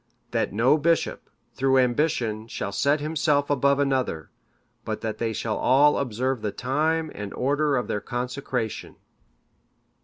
[0.31, 4.31] That no bishop, through ambition, shall set himself above another;
[4.83, 8.95] but that they shall all observe the time and order of their consecration.